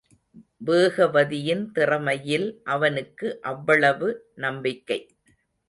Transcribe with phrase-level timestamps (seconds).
[0.67, 4.09] வேகவதியின் திறமையில் அவனுக்கு அவ்வளவு
[4.35, 4.99] நம்பிக்கை.